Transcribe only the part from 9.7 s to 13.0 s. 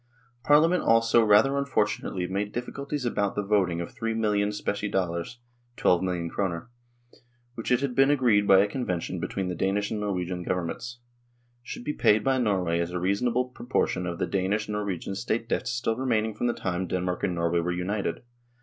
and Norwegian Governments, should be paid by Norway as a